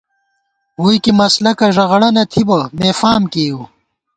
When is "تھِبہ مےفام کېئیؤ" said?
2.31-3.61